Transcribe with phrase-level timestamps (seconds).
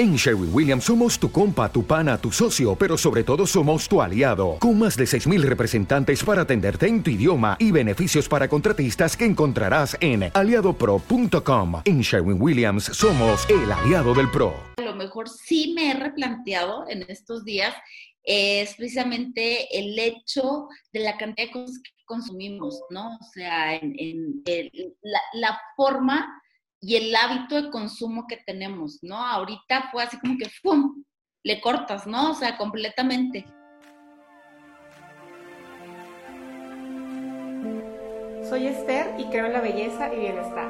[0.00, 4.00] En Sherwin Williams somos tu compa, tu pana, tu socio, pero sobre todo somos tu
[4.00, 9.14] aliado, con más de 6.000 representantes para atenderte en tu idioma y beneficios para contratistas
[9.14, 11.82] que encontrarás en aliadopro.com.
[11.84, 14.54] En Sherwin Williams somos el aliado del PRO.
[14.78, 17.74] A lo mejor sí me he replanteado en estos días
[18.24, 23.16] es precisamente el hecho de la cantidad de cosas que consumimos, ¿no?
[23.16, 24.42] O sea, en,
[25.02, 26.40] la, la forma
[26.80, 29.16] y el hábito de consumo que tenemos, ¿no?
[29.16, 31.04] Ahorita fue así como que ¡pum!
[31.42, 32.32] Le cortas, ¿no?
[32.32, 33.44] O sea, completamente.
[38.48, 40.68] Soy Esther y creo en la belleza y bienestar.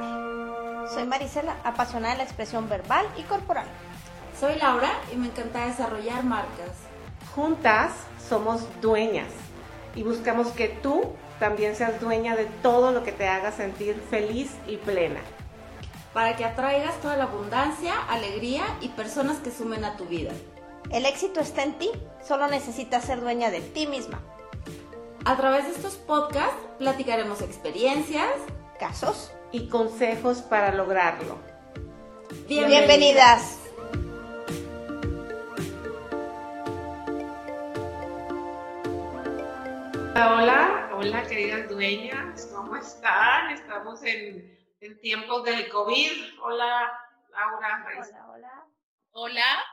[0.93, 3.65] Soy Marisela, apasionada de la expresión verbal y corporal.
[4.39, 6.71] Soy Laura y me encanta desarrollar marcas.
[7.33, 7.93] Juntas
[8.27, 9.29] somos dueñas
[9.95, 14.55] y buscamos que tú también seas dueña de todo lo que te haga sentir feliz
[14.67, 15.21] y plena
[16.13, 20.31] para que atraigas toda la abundancia, alegría y personas que sumen a tu vida.
[20.89, 21.89] El éxito está en ti,
[22.25, 24.19] solo necesitas ser dueña de ti misma.
[25.23, 28.29] A través de estos podcasts platicaremos experiencias,
[28.79, 31.37] casos y consejos para lograrlo.
[32.47, 33.59] Bienvenidas.
[40.13, 43.51] Hola, hola queridas dueñas, ¿cómo están?
[43.51, 46.39] Estamos en en tiempos del COVID.
[46.41, 46.91] Hola,
[47.29, 47.85] Laura.
[47.85, 48.67] Hola, hola.
[49.11, 49.65] Hola.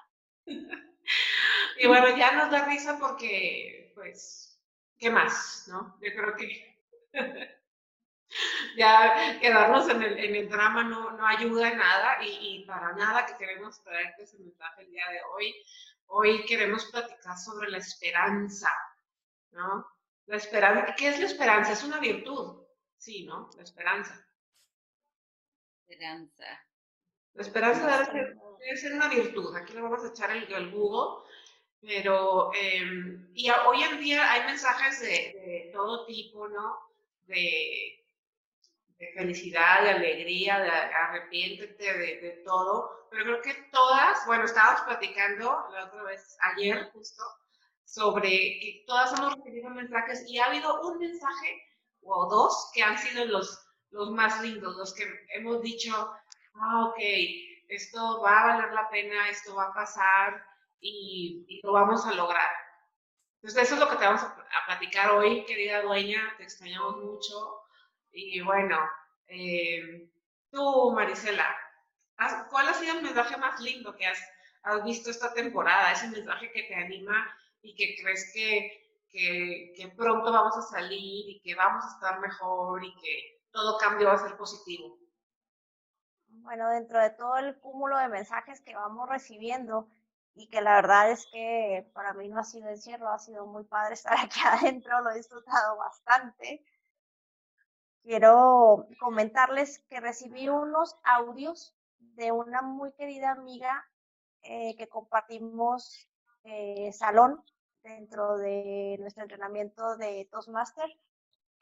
[1.78, 4.60] y bueno, ya nos da risa porque, pues,
[4.98, 5.66] ¿qué más?
[5.68, 5.98] ¿No?
[6.02, 6.84] Yo creo que
[8.76, 12.92] ya quedarnos en el, en el drama no, no ayuda en nada y, y, para
[12.92, 15.54] nada que queremos traerte ese mensaje el día de hoy.
[16.10, 18.72] Hoy queremos platicar sobre la esperanza,
[19.52, 19.86] ¿no?
[20.26, 21.72] La esperanza, ¿qué es la esperanza?
[21.72, 22.62] Es una virtud,
[22.98, 23.48] sí, ¿no?
[23.56, 24.27] La esperanza
[25.88, 26.44] esperanza.
[27.34, 28.10] La esperanza
[28.60, 29.54] debe ser, una virtud.
[29.56, 31.24] Aquí le vamos a echar el, el Google.
[31.80, 36.76] Pero, em, y hoy en día hay mensajes de, todo tipo, ¿no?
[37.26, 37.94] De,
[39.14, 43.06] felicidad, de alegría, de arrepiéntete, de, de, todo.
[43.10, 47.22] Pero creo que todas, bueno, estábamos platicando la otra vez, ayer justo,
[47.84, 51.62] sobre que todas hemos recibido mensajes y ha habido un mensaje
[52.02, 55.04] o dos que han sido los los más lindos, los que
[55.34, 55.92] hemos dicho,
[56.54, 56.98] ah, ok,
[57.68, 60.44] esto va a valer la pena, esto va a pasar
[60.80, 62.50] y, lo vamos a lograr.
[63.36, 67.62] Entonces, eso es lo que te vamos a, platicar hoy, querida dueña, te extrañamos mucho.
[68.12, 68.78] Y bueno,
[69.28, 70.10] eh,
[70.50, 71.56] tú, Marisela,
[72.50, 74.20] ¿cuál ha sido el mensaje más lindo que has,
[74.62, 75.92] has, visto esta temporada?
[75.92, 81.28] Ese mensaje que te anima y que crees que, que, que pronto vamos a salir
[81.28, 84.98] y que vamos a estar mejor y que todo cambio va a ser positivo.
[86.28, 89.88] Bueno, dentro de todo el cúmulo de mensajes que vamos recibiendo
[90.34, 93.64] y que la verdad es que para mí no ha sido encierro, ha sido muy
[93.64, 96.64] padre estar aquí adentro, lo he disfrutado bastante.
[98.02, 103.86] Quiero comentarles que recibí unos audios de una muy querida amiga
[104.42, 106.08] eh, que compartimos
[106.44, 107.42] eh, salón
[107.82, 110.88] dentro de nuestro entrenamiento de Toastmaster.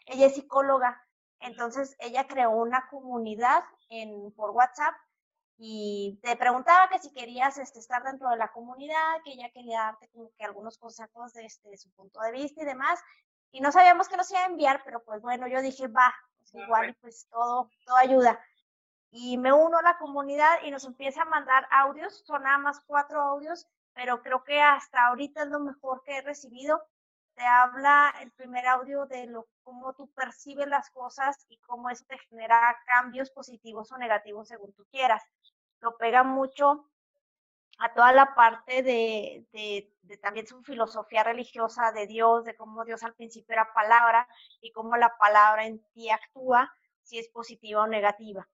[0.07, 1.06] Ella es psicóloga
[1.47, 4.95] entonces ella creó una comunidad en, por WhatsApp
[5.59, 9.81] y te preguntaba que si querías este, estar dentro de la comunidad, que ella quería
[9.81, 13.01] darte como que algunos consejos de, este, de su punto de vista y demás.
[13.53, 16.55] Y no sabíamos que nos iba a enviar, pero pues bueno, yo dije, va, pues
[16.55, 18.39] igual pues todo, todo ayuda.
[19.11, 22.81] Y me uno a la comunidad y nos empieza a mandar audios, son nada más
[22.87, 26.83] cuatro audios, pero creo que hasta ahorita es lo mejor que he recibido
[27.37, 32.05] te habla el primer audio de lo, cómo tú percibes las cosas y cómo eso
[32.09, 35.23] te genera cambios positivos o negativos según tú quieras.
[35.81, 36.89] Lo pega mucho
[37.79, 42.87] a toda la parte de, de, de, también su filosofía religiosa de Dios, de cómo
[42.87, 44.27] Dios al principio era palabra
[44.63, 48.49] y cómo la palabra en ti actúa, si es positiva o negativa.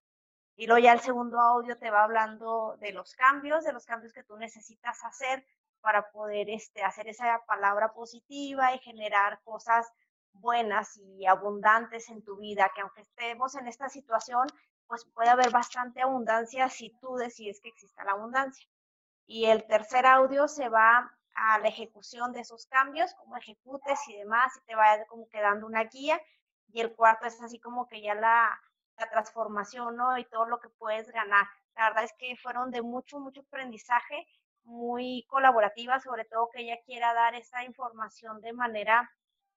[0.56, 4.12] Y luego ya el segundo audio te va hablando de los cambios, de los cambios
[4.12, 5.47] que tú necesitas hacer
[5.83, 9.93] para poder este, hacer esa palabra positiva y generar cosas
[10.33, 14.47] buenas y abundantes en tu vida, que aunque estemos en esta situación,
[14.87, 18.67] pues puede haber bastante abundancia si tú decides que exista la abundancia.
[19.27, 24.17] Y el tercer audio se va a la ejecución de esos cambios, cómo ejecutes y
[24.17, 26.21] demás, y te va como quedando una guía.
[26.69, 28.59] Y el cuarto es así como que ya la,
[28.99, 30.19] la transformación, ¿no?
[30.19, 31.47] Y todo lo que puedes ganar.
[31.75, 34.27] La verdad es que fueron de mucho, mucho aprendizaje
[34.64, 39.10] muy colaborativa, sobre todo que ella quiera dar esa información de manera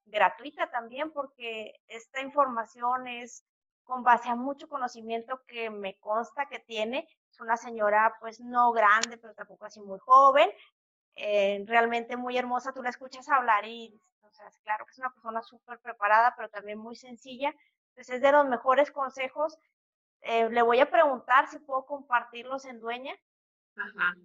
[0.05, 3.43] gratuita también, porque esta información es
[3.83, 8.71] con base a mucho conocimiento que me consta que tiene Es una señora pues no
[8.71, 10.49] grande, pero tampoco así muy joven,
[11.15, 15.11] eh, realmente muy hermosa, tú la escuchas hablar y, o sea, claro que es una
[15.11, 17.53] persona súper preparada, pero también muy sencilla.
[17.89, 19.57] Entonces es de los mejores consejos.
[20.21, 23.15] Eh, le voy a preguntar si puedo compartirlos en Dueña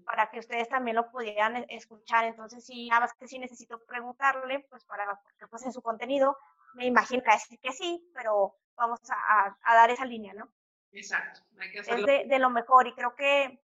[0.04, 2.24] para que ustedes también lo pudieran e, escuchar.
[2.24, 6.36] Entonces, sí, nada más que sí necesito preguntarle, pues para, porque pues en su contenido
[6.74, 10.48] me imagino que decir que sí, pero vamos a, a, dar esa línea, ¿no?
[10.92, 12.06] Exacto, hay que hacerlo.
[12.08, 13.60] Es de, lo mejor y creo que,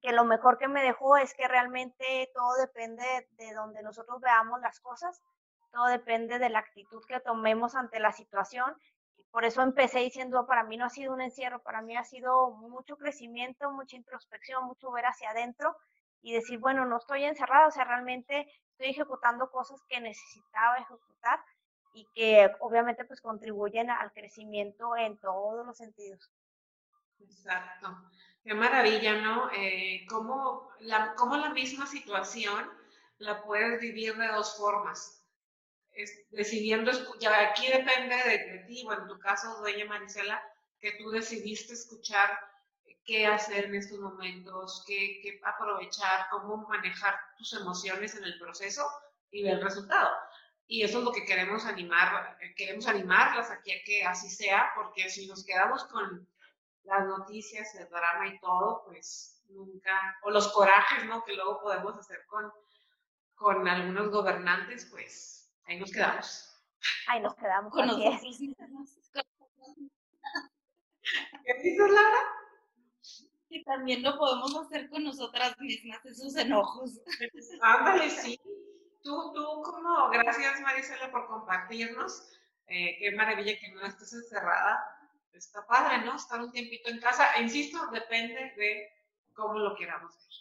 [0.00, 4.60] que lo mejor que me dejó es que realmente todo depende de donde nosotros veamos
[4.60, 5.22] las cosas,
[5.70, 8.76] todo depende de la actitud que tomemos ante la situación
[9.34, 12.52] por eso empecé diciendo, para mí no ha sido un encierro, para mí ha sido
[12.52, 15.76] mucho crecimiento, mucha introspección, mucho ver hacia adentro
[16.22, 21.40] y decir, bueno, no estoy encerrada, o sea, realmente estoy ejecutando cosas que necesitaba ejecutar
[21.94, 26.30] y que obviamente pues contribuyen al crecimiento en todos los sentidos.
[27.18, 27.88] Exacto.
[28.44, 29.50] Qué maravilla, ¿no?
[29.50, 32.70] Eh, cómo, la, cómo la misma situación
[33.18, 35.23] la puedes vivir de dos formas
[36.30, 40.42] decidiendo, ya aquí depende de, ti, o en tu caso, dueña Marisela,
[40.80, 42.38] que tú decidiste escuchar
[43.04, 48.86] qué hacer en estos momentos, qué, aprovechar, cómo manejar tus emociones en el proceso
[49.30, 50.10] y el resultado.
[50.66, 55.10] Y eso es lo que queremos animar, queremos animarlas aquí a que así sea, porque
[55.10, 56.26] si nos quedamos con
[56.84, 61.22] las noticias, el drama y todo, pues nunca, o los corajes, ¿no?
[61.24, 62.50] Que luego podemos hacer con,
[63.34, 66.54] con algunos gobernantes, pues Ahí nos quedamos.
[67.08, 67.72] Ahí nos quedamos.
[67.72, 68.20] Con nosotros
[71.44, 72.18] ¿Qué dices, Laura?
[73.48, 77.00] Que también lo podemos hacer con nosotras mismas, esos enojos.
[77.60, 78.40] Ándale, sí.
[79.02, 82.30] Tú, tú, como, gracias Marisela por compartirnos.
[82.66, 84.82] Eh, qué maravilla que no estés encerrada.
[85.32, 86.16] Está padre, ¿no?
[86.16, 87.34] Estar un tiempito en casa.
[87.34, 88.88] E insisto, depende de
[89.34, 90.34] cómo lo queramos ver.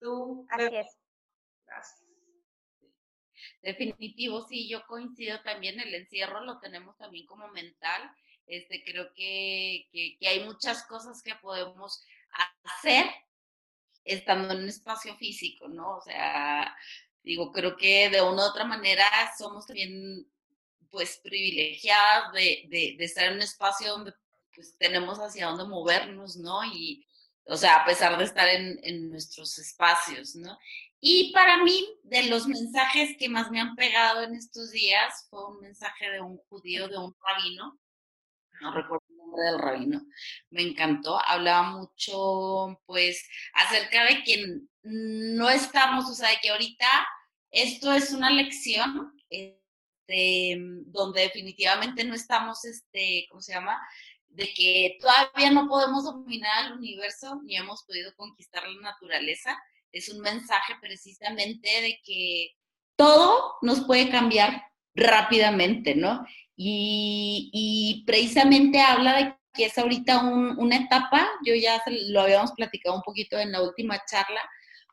[0.00, 0.46] Tú.
[0.48, 0.98] Así es.
[1.66, 2.05] Gracias.
[3.66, 8.00] Definitivo, sí, yo coincido también, el encierro lo tenemos también como mental.
[8.46, 12.00] Este, creo que, que, hay muchas cosas que podemos
[12.62, 13.06] hacer
[14.04, 15.96] estando en un espacio físico, ¿no?
[15.96, 16.76] O sea,
[17.24, 19.04] digo, creo que de una u otra manera
[19.36, 20.30] somos también,
[20.88, 24.14] pues, privilegiadas de, de, de estar en un espacio donde
[24.54, 26.64] pues, tenemos hacia dónde movernos, ¿no?
[26.66, 27.04] Y,
[27.46, 30.58] o sea, a pesar de estar en, en nuestros espacios, ¿no?
[31.00, 35.46] Y para mí, de los mensajes que más me han pegado en estos días, fue
[35.48, 37.78] un mensaje de un judío, de un rabino,
[38.60, 40.02] no recuerdo el nombre del rabino,
[40.50, 46.86] me encantó, hablaba mucho, pues, acerca de que no estamos, o sea, de que ahorita
[47.50, 50.56] esto es una lección, este,
[50.86, 53.80] donde definitivamente no estamos, este, ¿cómo se llama?
[54.36, 59.58] De que todavía no podemos dominar el universo ni hemos podido conquistar la naturaleza
[59.90, 62.50] es un mensaje precisamente de que
[62.96, 64.62] todo nos puede cambiar
[64.94, 66.26] rápidamente, ¿no?
[66.54, 73.02] Y, precisamente habla de que es ahorita una etapa, yo ya lo habíamos platicado un
[73.02, 74.40] poquito en la última charla,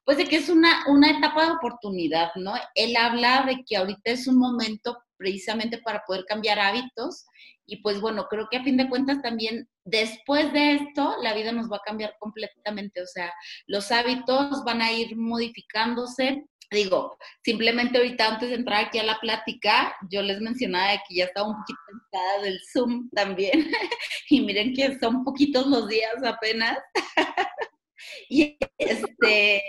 [0.05, 2.53] pues de que es una, una etapa de oportunidad, ¿no?
[2.75, 7.25] Él habla de que ahorita es un momento precisamente para poder cambiar hábitos
[7.65, 11.51] y pues bueno, creo que a fin de cuentas también después de esto la vida
[11.51, 13.33] nos va a cambiar completamente, o sea,
[13.67, 16.45] los hábitos van a ir modificándose.
[16.71, 21.25] Digo, simplemente ahorita antes de entrar aquí a la plática, yo les mencionaba que ya
[21.25, 23.51] estaba un poquito cansada del Zoom también.
[24.29, 26.79] y miren que son poquitos los días apenas.
[28.29, 29.61] y este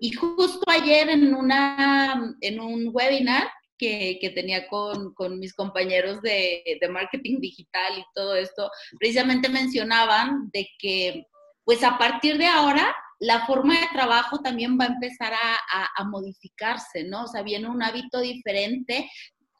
[0.00, 3.48] y justo ayer en una en un webinar
[3.78, 11.26] que, tenía con, mis compañeros de, marketing digital y todo esto, precisamente mencionaban de que,
[11.64, 17.04] pues a partir de ahora, la forma de trabajo también va a empezar a, modificarse,
[17.04, 17.24] ¿no?
[17.24, 19.10] O sea, viene un hábito diferente.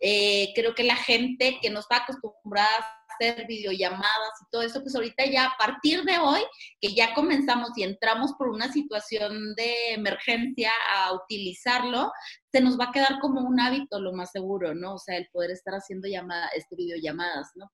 [0.01, 4.95] Eh, creo que la gente que no está acostumbrada hacer videollamadas y todo eso, pues
[4.95, 6.41] ahorita ya a partir de hoy,
[6.81, 12.13] que ya comenzamos y entramos por una situación de emergencia a utilizarlo,
[12.51, 14.95] se nos va a quedar como un hábito lo más seguro, ¿no?
[14.95, 17.71] O sea, el poder estar haciendo llamadas, este, videollamadas, ¿no?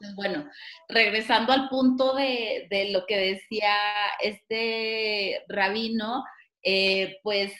[0.00, 0.50] Entonces, bueno,
[0.88, 3.74] regresando al punto de, de lo que decía
[4.20, 6.24] este rabino,
[6.62, 7.52] eh, pues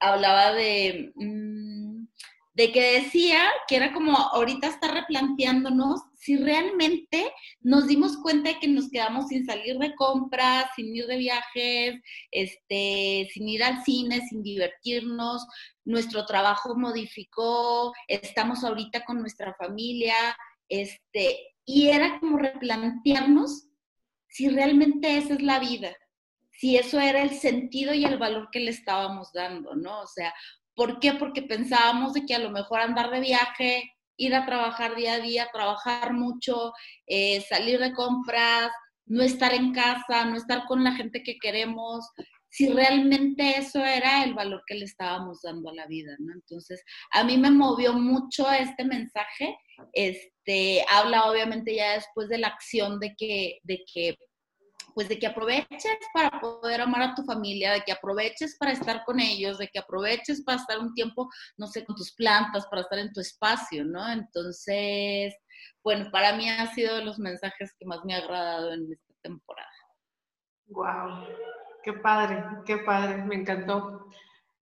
[0.00, 1.12] hablaba de...
[1.16, 2.06] Mm,
[2.54, 8.58] de que decía que era como ahorita está replanteándonos si realmente nos dimos cuenta de
[8.58, 12.00] que nos quedamos sin salir de compras, sin ir de viajes,
[12.30, 15.46] este, sin ir al cine, sin divertirnos,
[15.84, 20.14] nuestro trabajo modificó, estamos ahorita con nuestra familia,
[20.66, 23.66] este, y era como replantearnos
[24.26, 25.94] si realmente esa es la vida,
[26.52, 30.00] si eso era el sentido y el valor que le estábamos dando, ¿no?
[30.00, 30.32] O sea,
[30.74, 31.12] ¿por qué?
[31.12, 35.20] Porque pensábamos de que a lo mejor andar de viaje, ir a trabajar día a
[35.20, 36.72] día, trabajar mucho,
[37.06, 38.70] eh, salir de compras,
[39.06, 42.10] no estar en casa, no estar con la gente que queremos,
[42.54, 46.32] si realmente eso era el valor que le estábamos dando a la vida, ¿no?
[46.32, 49.58] Entonces, a mí me movió mucho este mensaje,
[49.92, 54.16] este, habla obviamente ya después de la acción de que, de que
[54.94, 59.04] pues de que aproveches para poder amar a tu familia, de que aproveches para estar
[59.04, 62.82] con ellos, de que aproveches para estar un tiempo, no sé, con tus plantas, para
[62.82, 64.08] estar en tu espacio, ¿no?
[64.10, 65.34] Entonces,
[65.82, 69.14] bueno, para mí ha sido de los mensajes que más me ha agradado en esta
[69.22, 69.68] temporada.
[70.66, 71.26] Wow,
[71.82, 74.06] qué padre, qué padre, me encantó.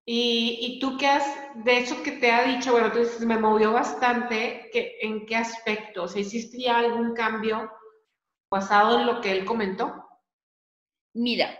[0.06, 1.26] Y, y, tú qué has,
[1.64, 6.04] de eso que te ha dicho, bueno, entonces me movió bastante, que, ¿en qué aspecto?
[6.04, 7.72] O sea, ¿hiciste ya algún cambio
[8.50, 10.09] basado en lo que él comentó?
[11.14, 11.60] Mira,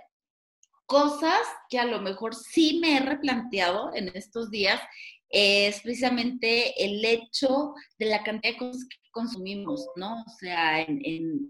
[0.86, 4.82] cosas que a lo mejor sí me he replanteado en estos días
[5.30, 10.22] es precisamente el hecho de la cantidad de cosas que consumimos, ¿no?
[10.22, 11.50] O sea, en,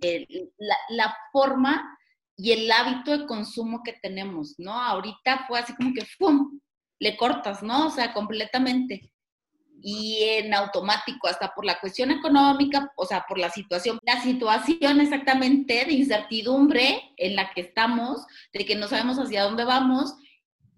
[0.89, 1.97] la, forma
[2.35, 4.73] y el hábito de consumo que tenemos, ¿no?
[4.73, 6.59] Ahorita fue así como que ¡pum!
[6.99, 7.87] Le cortas, ¿no?
[7.87, 9.11] O sea, completamente
[9.81, 14.99] y en automático, hasta por la cuestión económica, o sea, por la situación, la situación
[15.01, 20.15] exactamente de incertidumbre en la que estamos, de que no sabemos hacia dónde vamos,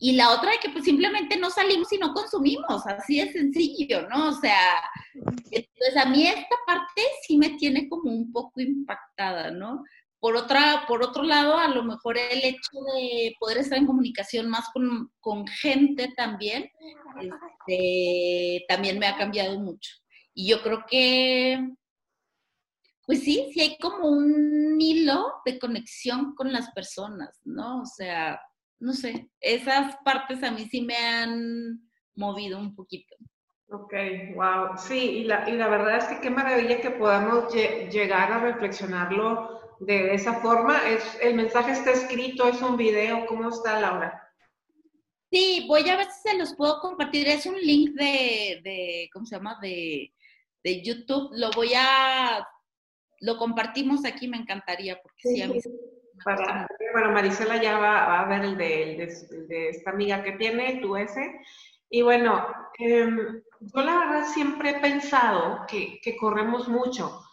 [0.03, 4.09] y la otra de que pues simplemente no salimos y no consumimos, así de sencillo,
[4.09, 4.29] ¿no?
[4.29, 4.81] O sea,
[5.51, 9.83] entonces a mí esta parte sí me tiene como un poco impactada, ¿no?
[10.21, 14.49] Por, otra, por otro lado, a lo mejor el hecho de poder estar en comunicación
[14.49, 14.69] más
[15.19, 16.69] con, gente también,
[17.19, 19.91] este, también me ha cambiado mucho.
[20.35, 21.59] Y yo creo que,
[23.03, 27.81] pues sí, sí hay como un hilo de conexión con las personas, ¿no?
[27.81, 28.39] O sea,
[28.79, 31.81] no sé, esas partes a mí sí me han
[32.13, 33.15] movido un poquito.
[33.69, 33.93] Ok,
[34.35, 34.77] wow.
[34.77, 39.60] Sí, y la, y la verdad es que qué maravilla que podamos llegar a reflexionarlo
[39.81, 40.87] de esa forma?
[40.87, 42.47] ¿Es, ¿El mensaje está escrito?
[42.47, 43.25] ¿Es un video?
[43.25, 44.31] ¿Cómo está, Laura?
[45.31, 47.27] Sí, voy a ver si se los puedo compartir.
[47.27, 49.57] Es un link de, de ¿cómo se llama?
[49.61, 50.13] De,
[50.63, 51.31] de, YouTube.
[51.33, 52.47] Lo voy a,
[53.21, 55.59] lo compartimos aquí, me encantaría, porque sí, a mí...
[56.23, 60.79] Para, bueno, Marisela ya va, a ver el de, el de, esta amiga que tiene,
[60.79, 61.41] tu ese.
[61.89, 62.45] Y bueno,
[62.77, 67.23] em, yo la verdad siempre he pensado que, que corremos mucho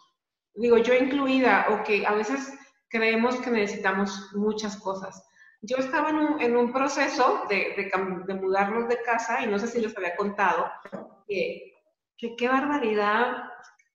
[0.54, 2.52] digo yo incluida, o que a veces
[2.88, 5.24] creemos que necesitamos muchas cosas.
[5.60, 9.96] Yo estaba en un, proceso de, de, mudarnos de casa y no sé si les
[9.96, 10.70] había contado
[11.26, 11.74] que,
[12.16, 13.44] qué barbaridad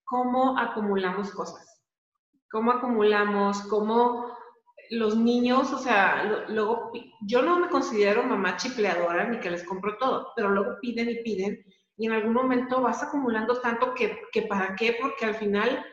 [0.04, 1.82] cómo acumulamos cosas,
[2.52, 4.38] cómo acumulamos, cómo
[4.90, 6.92] los niños, o sea, luego
[7.22, 11.24] yo no me considero mamá chipleadora ni que les compro todo, pero luego piden y
[11.24, 15.84] piden y en algún momento vas acumulando tanto que, que para qué, porque al final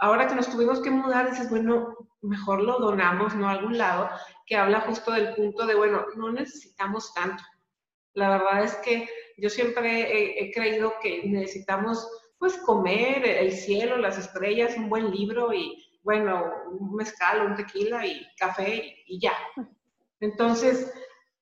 [0.00, 3.48] ahora que nos tuvimos que mudar, dices, bueno, mejor lo donamos, ¿no?
[3.48, 4.10] A algún lado,
[4.46, 7.42] que habla justo del punto de, bueno, no necesitamos tanto.
[8.14, 12.08] La verdad es que yo siempre he, creído que necesitamos,
[12.38, 18.06] pues, comer, el cielo, las estrellas, un buen libro y, bueno, un mezcal, un tequila
[18.06, 19.36] y café y ya.
[20.20, 20.92] Entonces,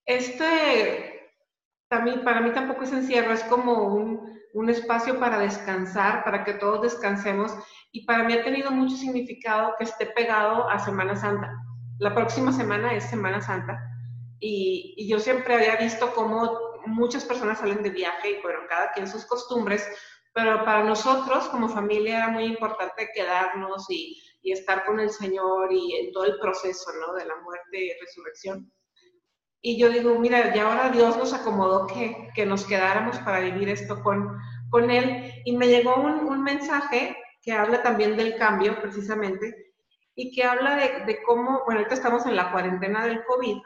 [0.07, 1.12] este,
[2.25, 6.83] para mí tampoco es encierro, es como un, un espacio para descansar, para que todos
[6.83, 7.53] descansemos
[7.91, 11.53] y para mí ha tenido mucho significado que esté pegado a Semana Santa.
[11.99, 13.79] La próxima semana es Semana Santa
[14.41, 19.07] y, yo siempre había visto cómo muchas personas salen de viaje y bueno, cada quien
[19.07, 19.87] sus costumbres,
[20.33, 25.73] pero para nosotros como familia era muy importante quedarnos y, y estar con el Señor
[25.73, 27.15] y en todo el proceso ¿no?
[27.15, 28.73] de la muerte y resurrección.
[29.63, 33.69] Y yo digo, mira, ya ahora Dios nos acomodó que, que nos quedáramos para vivir
[33.69, 34.37] esto con,
[34.71, 35.33] con Él.
[35.45, 39.73] Y me llegó un, un mensaje que habla también del cambio precisamente
[40.15, 43.59] y que habla de, cómo, bueno, ahorita estamos en la cuarentena del COVID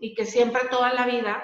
[0.00, 1.42] y que siempre toda la vida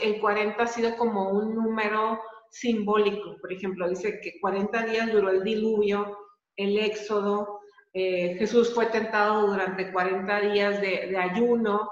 [0.00, 3.36] el 40 ha sido como un número simbólico.
[3.40, 6.16] Por ejemplo, dice que 40 días duró el diluvio,
[6.56, 7.60] el éxodo,
[7.92, 11.90] eh, Jesús fue tentado durante 40 días de, ayuno.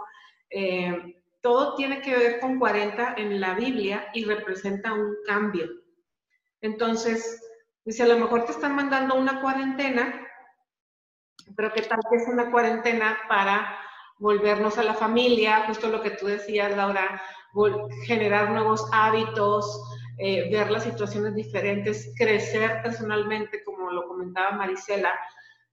[0.50, 5.68] Eh, todo tiene que ver con 40 en la Biblia y representa un cambio.
[6.60, 7.40] Entonces,
[7.86, 10.26] Dice, a lo mejor te están mandando una cuarentena,
[11.56, 13.78] pero ¿qué tal que es una cuarentena para
[14.18, 15.66] volvernos a la familia?
[15.68, 17.22] Justo lo que tú decías, Laura,
[18.04, 19.80] generar nuevos hábitos,
[20.18, 25.12] eh, ver las situaciones diferentes, crecer personalmente, como lo comentaba Marisela.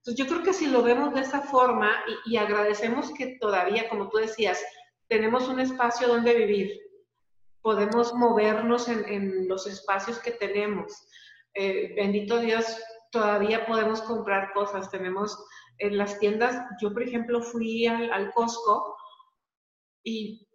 [0.04, 1.90] Entonces yo creo que si lo vemos de esa forma
[2.26, 4.62] y, agradecemos que todavía, como tú decías,
[5.08, 6.78] tenemos un espacio donde vivir,
[7.62, 10.92] podemos movernos en, los espacios que tenemos.
[11.54, 12.66] Eh, bendito Dios,
[13.10, 14.90] todavía podemos comprar cosas.
[14.90, 15.42] Tenemos
[15.78, 18.94] en las tiendas, yo por ejemplo fui al, al Costco
[20.02, 20.46] y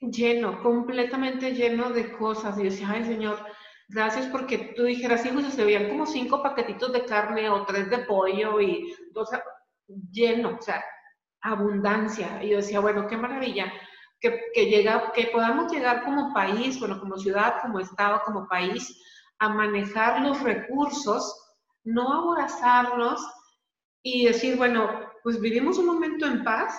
[0.00, 2.56] lleno, completamente lleno de cosas.
[2.60, 3.44] Y decía, ay Señor,
[3.88, 7.98] gracias porque tú dijeras, pues se veían como cinco paquetitos de carne o tres de
[7.98, 9.30] pollo y dos,
[10.10, 10.84] lleno, o sea,
[11.40, 12.42] abundancia.
[12.42, 13.72] Y yo decía, bueno, qué maravilla.
[14.20, 19.00] Que, que, llega, que podamos llegar como país, bueno, como ciudad, como estado, como país,
[19.38, 21.54] a manejar los recursos,
[21.84, 23.20] no abrazarnos
[24.02, 24.90] y decir, bueno,
[25.22, 26.74] pues vivimos un momento en paz,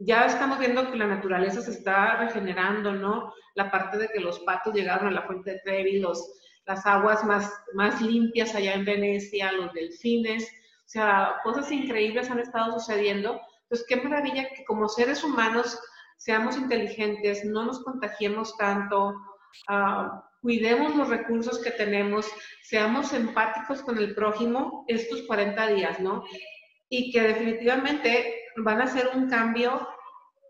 [0.00, 3.32] ya estamos viendo que la naturaleza se está regenerando, ¿no?
[3.56, 6.00] La parte de que los patos llegaron a la fuente de Trevi,
[6.68, 12.40] las aguas más, más limpias allá en Venecia, los delfines, o sea, cosas increíbles han
[12.40, 13.40] estado sucediendo.
[13.62, 15.80] Entonces, qué maravilla que como seres humanos
[16.18, 19.14] seamos inteligentes, no nos contagiemos tanto,
[19.70, 22.30] uh, cuidemos los recursos que tenemos,
[22.62, 26.22] seamos empáticos con el prójimo estos 40 días, ¿no?
[26.90, 29.88] Y que definitivamente van a ser un cambio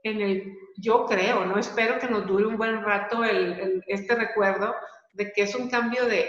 [0.03, 1.59] en el, yo creo, ¿no?
[1.59, 4.75] Espero que nos dure un buen rato el, este recuerdo
[5.13, 6.29] de que es un cambio de,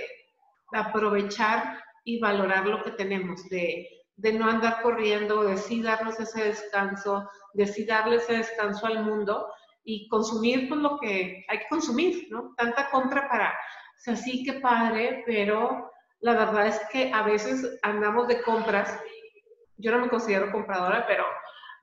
[0.71, 7.27] aprovechar y valorar lo que tenemos, de, no andar corriendo, de sí darnos ese descanso,
[7.53, 9.51] de sí darle ese descanso al mundo
[9.83, 12.53] y consumir pues, lo que hay que consumir, ¿no?
[12.55, 17.79] Tanta compra para, o sea, sí que padre, pero la verdad es que a veces
[17.81, 19.00] andamos de compras,
[19.77, 21.25] yo no me considero compradora, pero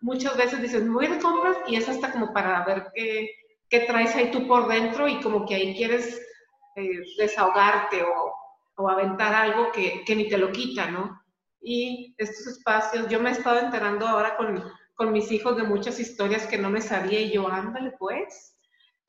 [0.00, 3.30] muchas veces dices, voy de compras y es hasta como para ver qué,
[3.68, 6.20] qué traes ahí tú por dentro y como que ahí quieres
[6.76, 8.32] eh, desahogarte o,
[8.76, 11.20] o, aventar algo que, que, ni te lo quita, ¿no?
[11.60, 14.62] Y estos espacios, yo me he estado enterando ahora con
[14.96, 18.56] con mis hijos de muchas historias que no me sabía y yo, ándale pues.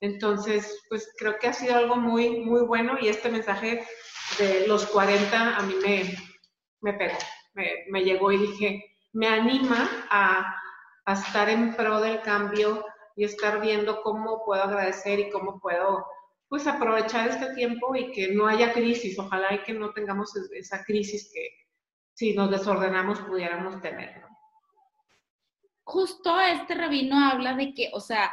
[0.02, 3.88] Entonces, pues creo que ha sido algo muy, muy bueno y este mensaje
[4.38, 6.13] de los 40 a mí me,
[6.82, 7.18] me pegó,
[7.54, 10.56] me, me llegó y dije, me anima a,
[11.06, 16.06] a estar en pro del cambio y estar viendo cómo puedo agradecer y cómo puedo
[16.50, 20.84] pues aprovechar este tiempo y que no haya crisis, ojalá y que no tengamos esa
[20.84, 21.50] crisis que
[22.14, 24.28] si nos desordenamos pudiéramos tener
[25.88, 28.30] justo este rabino habla de que, o sea,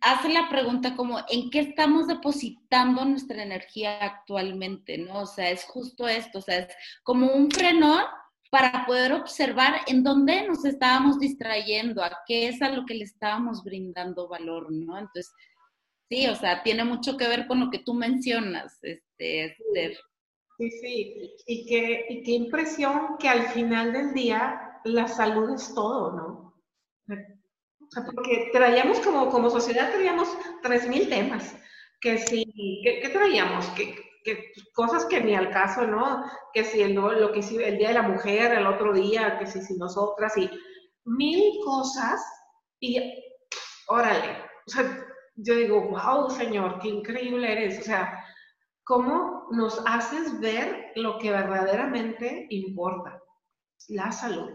[0.00, 4.96] hace la pregunta como, ¿en qué estamos depositando nuestra energía actualmente?
[4.96, 5.22] ¿No?
[5.22, 8.02] O sea, es justo esto, o sea, es como un frenón
[8.50, 13.04] para poder observar en dónde nos estábamos distrayendo, a qué es a lo que le
[13.04, 14.96] estábamos brindando valor, ¿no?
[14.96, 15.34] Entonces,
[16.08, 19.96] sí, o sea, tiene mucho que ver con lo que tú mencionas, este, Esther.
[20.58, 25.72] Sí, sí, y qué, y qué impresión que al final del día la salud es
[25.74, 26.48] todo, ¿no?
[28.14, 30.28] porque traíamos como, como sociedad, traíamos
[30.62, 31.56] 3.000 temas,
[32.00, 32.44] que si,
[32.84, 33.66] ¿qué, traíamos?
[33.70, 33.96] Que,
[34.74, 36.22] cosas que ni al caso, ¿no?
[36.52, 39.46] Que si el, lo que si el Día de la Mujer, el otro día, que
[39.46, 40.50] si, si nosotras, y
[41.04, 42.22] mil cosas,
[42.78, 43.00] y
[43.86, 45.06] órale, o sea,
[45.40, 48.24] yo digo, wow, Señor, qué increíble eres, o sea,
[48.82, 53.22] cómo nos haces ver lo que verdaderamente importa,
[53.88, 54.50] la salud.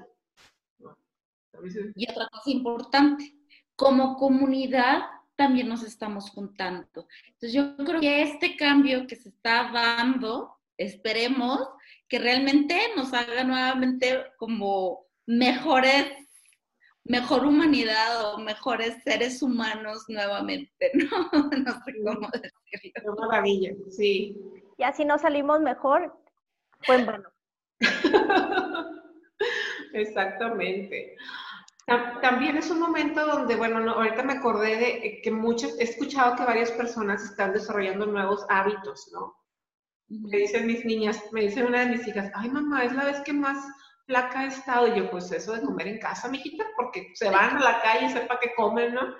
[1.95, 3.33] Y otra cosa importante,
[3.75, 5.03] como comunidad
[5.35, 7.07] también nos estamos juntando.
[7.25, 11.61] Entonces yo creo que este cambio que se está dando, esperemos
[12.09, 16.22] que realmente nos haga nuevamente como mejores,
[17.05, 21.29] mejor humanidad o mejores seres humanos nuevamente, ¿no?
[21.31, 23.15] No sé cómo decirlo.
[23.15, 24.37] Qué maravilla, sí.
[24.77, 26.17] Y así nos salimos mejor,
[26.85, 27.29] pues bueno.
[29.93, 31.15] Exactamente.
[32.21, 36.35] También es un momento donde, bueno, ahorita me acordé de eh, que muchos, he escuchado
[36.35, 39.35] que varias personas están desarrollando nuevos hábitos, ¿no?
[40.07, 43.19] Me dicen mis niñas, me dice una de mis hijas, ay mamá, es la vez
[43.21, 43.57] que más
[44.05, 44.87] flaca he estado.
[44.87, 48.07] Y yo, pues eso de comer en casa, mijita, porque se van a la calle
[48.07, 49.15] y sepa que comen, ¿no?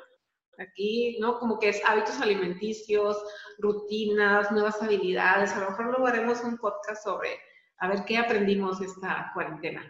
[0.57, 1.39] Aquí, ¿no?
[1.39, 3.17] Como que es hábitos alimenticios,
[3.57, 5.51] rutinas, nuevas habilidades.
[5.53, 7.39] A lo mejor luego haremos un podcast sobre
[7.77, 9.83] a ver qué aprendimos esta cuarentena.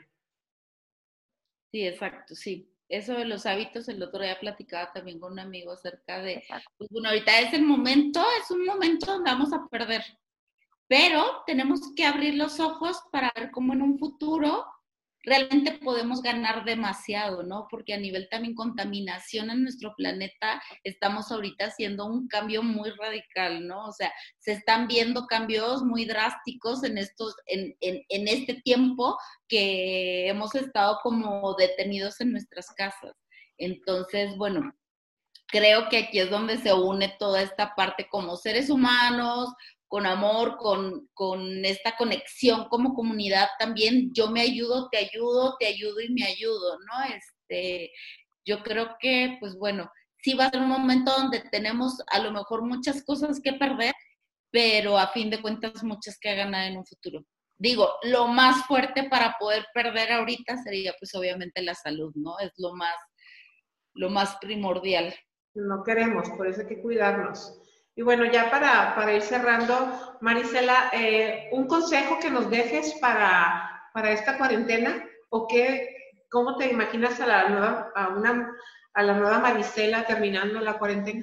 [1.72, 2.70] Sí, exacto, sí.
[2.88, 6.44] Eso de los hábitos, el otro día platicaba también con un amigo acerca de,
[6.78, 10.04] pues bueno, ahorita es el momento, es un momento donde vamos a perder,
[10.88, 14.66] pero tenemos que abrir los ojos para ver cómo en un futuro
[15.24, 17.68] realmente podemos ganar demasiado, ¿no?
[17.70, 23.66] Porque a nivel también contaminación en nuestro planeta estamos ahorita haciendo un cambio muy radical,
[23.66, 23.86] ¿no?
[23.86, 30.28] O sea, se están viendo cambios muy drásticos en estos, en, en este tiempo que
[30.28, 33.14] hemos estado como detenidos en nuestras casas.
[33.58, 34.74] Entonces, bueno,
[35.48, 39.54] creo que aquí es donde se une toda esta parte como seres humanos,
[39.94, 44.12] con amor, con, con, esta conexión como comunidad también.
[44.12, 47.16] Yo me ayudo, te ayudo, te ayudo y me ayudo, ¿no?
[47.16, 47.92] Este,
[48.44, 52.32] yo creo que, pues bueno, sí va a ser un momento donde tenemos a lo
[52.32, 53.94] mejor muchas cosas que perder,
[54.50, 57.24] pero a fin de cuentas muchas que ganar en un futuro.
[57.56, 62.40] Digo, lo más fuerte para poder perder ahorita sería pues obviamente la salud, ¿no?
[62.40, 62.96] Es lo más,
[63.94, 65.14] lo más primordial.
[65.54, 67.60] No queremos, por eso hay que cuidarnos.
[67.96, 73.90] Y bueno, ya para, para ir cerrando, Marisela, eh, un consejo que nos dejes para,
[73.94, 75.96] para esta cuarentena o qué,
[76.32, 78.52] cómo te imaginas a la nueva, a una,
[78.94, 81.22] a la nueva Marisela terminando la cuarentena.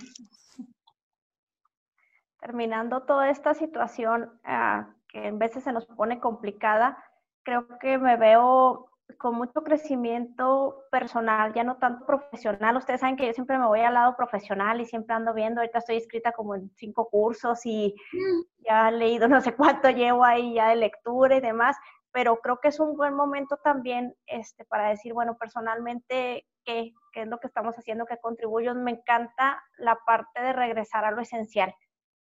[2.38, 7.02] Terminando toda esta situación ah, que en veces se nos pone complicada,
[7.42, 8.89] creo que me veo
[9.20, 12.78] con mucho crecimiento personal, ya no tanto profesional.
[12.78, 15.80] Ustedes saben que yo siempre me voy al lado profesional y siempre ando viendo, ahorita
[15.80, 18.64] estoy inscrita como en cinco cursos y mm.
[18.66, 21.76] ya he leído no sé cuánto llevo ahí ya de lectura y demás,
[22.12, 27.20] pero creo que es un buen momento también este, para decir, bueno, personalmente, ¿qué, ¿qué
[27.20, 28.06] es lo que estamos haciendo?
[28.06, 28.74] ¿Qué contribuyo?
[28.74, 31.74] Me encanta la parte de regresar a lo esencial.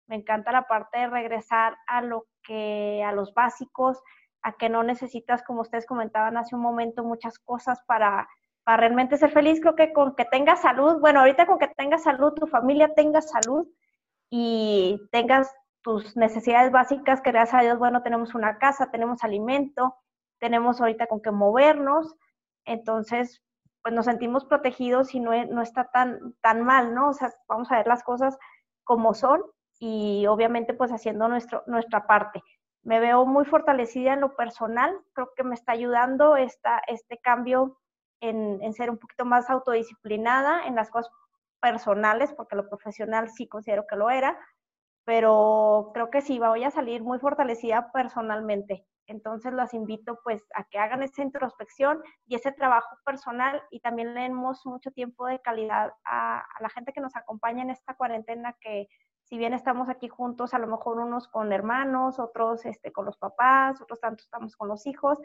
[0.06, 4.02] Me encanta la parte de regresar a lo que, a los básicos,
[4.42, 8.28] a que no necesitas, como ustedes comentaban hace un momento, muchas cosas para,
[8.64, 9.60] para realmente ser feliz.
[9.60, 13.20] Creo que con que tengas salud, bueno, ahorita con que tengas salud, tu familia tenga
[13.20, 13.66] salud
[14.30, 19.96] y tengas tus necesidades básicas, que gracias a Dios, bueno, tenemos una casa, tenemos alimento,
[20.38, 22.14] tenemos ahorita con qué movernos,
[22.64, 23.42] entonces,
[23.82, 27.08] pues nos sentimos protegidos y no, no está tan, tan mal, ¿no?
[27.10, 28.38] O sea, vamos a ver las cosas
[28.84, 29.42] como son
[29.78, 32.42] y obviamente pues haciendo nuestro, nuestra parte
[32.82, 37.78] me veo muy fortalecida en lo personal, creo que me está ayudando esta, este cambio
[38.20, 41.12] en, en, ser un poquito más autodisciplinada en las cosas
[41.60, 44.38] personales, porque lo profesional sí considero que lo era,
[45.04, 48.86] pero creo que sí, voy a salir muy fortalecida personalmente.
[49.06, 54.14] Entonces los invito pues a que hagan esa introspección y ese trabajo personal y también
[54.14, 57.94] le demos mucho tiempo de calidad a, a la gente que nos acompaña en esta
[57.94, 58.86] cuarentena que
[59.30, 63.16] si bien estamos aquí juntos, a lo mejor unos con hermanos, otros este, con los
[63.16, 65.18] papás, otros tantos estamos con los hijos,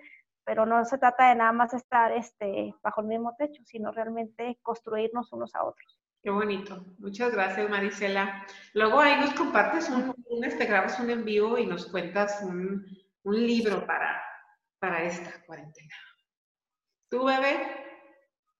[0.43, 4.59] pero no se trata de nada más estar este, bajo el mismo techo, sino realmente
[4.61, 5.99] construirnos unos a otros.
[6.21, 6.85] Qué bonito.
[6.99, 8.45] Muchas gracias, Marisela.
[8.75, 12.85] Luego ahí nos compartes un, un este, grabas un en vivo y nos cuentas un,
[13.23, 14.21] un libro para,
[14.77, 15.95] para esta cuarentena.
[17.09, 17.85] ¿Tú, bebé?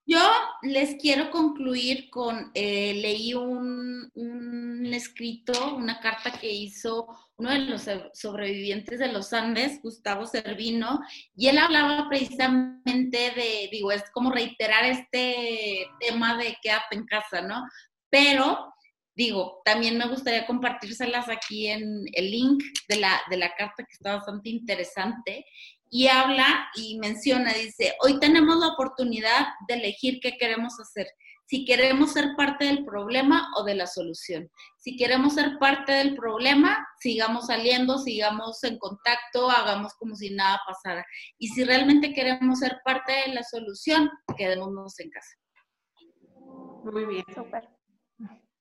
[0.07, 0.19] Yo
[0.61, 4.54] les quiero concluir con, eh, leí un, un,
[4.93, 10.99] escrito, una carta que hizo uno de los sobrevivientes de los Andes, Gustavo Servino,
[11.35, 17.41] y él hablaba precisamente de, digo, es como reiterar este tema de quédate en casa,
[17.41, 17.63] ¿no?
[18.09, 18.73] Pero,
[19.15, 23.93] digo, también me gustaría compartírselas aquí en el link de la, de la carta que
[23.93, 25.45] está bastante interesante
[25.89, 31.07] y habla y menciona, dice, hoy tenemos la oportunidad de elegir qué queremos hacer.
[31.47, 34.49] Si queremos ser parte del problema o de la solución.
[34.77, 40.59] Si queremos ser parte del problema, sigamos saliendo, sigamos en contacto, hagamos como si nada
[40.67, 41.05] pasara.
[41.37, 45.35] Y si realmente queremos ser parte de la solución, quedémonos en casa.
[46.83, 47.25] Muy bien.
[47.33, 47.69] Súper.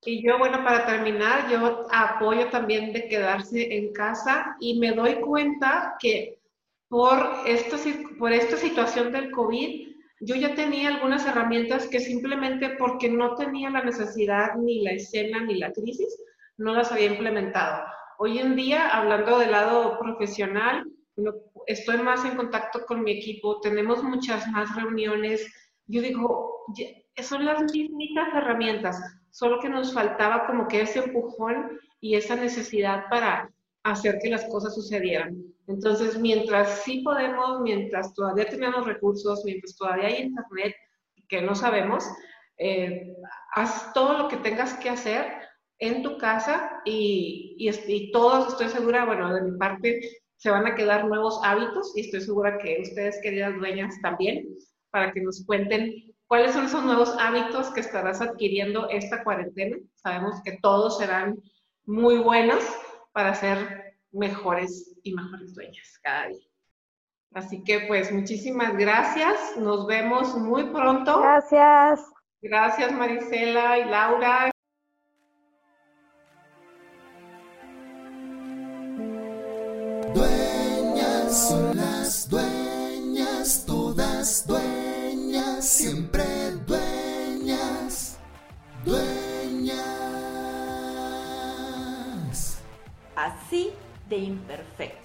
[0.07, 5.15] Y yo, bueno, para terminar, yo apoyo también de quedarse en casa y me doy
[5.15, 6.39] cuenta que
[6.87, 7.77] por, esto,
[8.19, 9.94] por esta situación del COVID,
[10.25, 15.41] yo ya tenía algunas herramientas que simplemente porque no tenía la necesidad ni la escena
[15.41, 16.19] ni la crisis,
[16.57, 17.85] no las había implementado.
[18.17, 20.83] Hoy en día, hablando del lado profesional,
[21.67, 25.45] estoy más en contacto con mi equipo, tenemos muchas más reuniones.
[25.85, 26.65] Yo digo,
[27.21, 33.05] son las mismas herramientas, solo que nos faltaba como que ese empujón y esa necesidad
[33.09, 33.51] para
[33.85, 35.37] hacer que las cosas sucedieran.
[35.67, 40.75] Entonces, mientras sí podemos, mientras todavía tenemos recursos, mientras todavía hay internet,
[41.29, 42.03] que no sabemos,
[42.57, 43.15] eh,
[43.53, 45.25] haz todo lo que tengas que hacer
[45.79, 49.99] en tu casa y, y, todos, estoy segura, bueno, de mi parte,
[50.35, 54.47] se van a quedar nuevos hábitos y estoy segura que ustedes, queridas dueñas, también,
[54.89, 55.93] para que nos cuenten
[56.27, 59.77] cuáles son esos nuevos hábitos que estarás adquiriendo esta cuarentena.
[59.95, 61.35] Sabemos que todos serán
[61.85, 62.63] muy buenos
[63.15, 66.45] para ser mejores y mejores dueñas cada día.
[67.33, 69.55] Así que pues muchísimas gracias.
[69.57, 71.21] Nos vemos muy pronto.
[71.21, 72.01] Gracias.
[72.41, 74.51] Gracias Marisela y Laura.
[80.13, 86.04] Dueñas son las dueñas, todas dueñas, siempre
[94.09, 95.04] De imperfecto.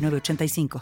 [0.09, 0.79] 85